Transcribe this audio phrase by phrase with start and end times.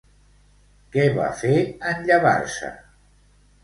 [0.95, 1.53] Què va fer,
[1.93, 2.77] en llevar-se?